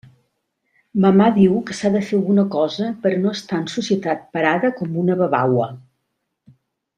[1.03, 4.73] Mamà diu que s'ha de fer alguna cosa per a no estar en societat parada
[4.81, 5.69] com una babaua.